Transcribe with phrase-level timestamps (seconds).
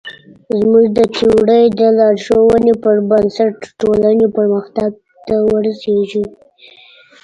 [0.59, 4.91] زموږ د تیورۍ د لارښوونو پر بنسټ ټولنې پرمختګ
[5.27, 6.23] ته ورسېږي.